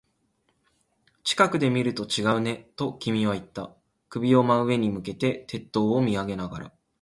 [1.23, 3.69] 近くで見ると違うね、と君は言った。
[4.09, 6.73] 首を真上に向けて、鉄塔を見上げながら。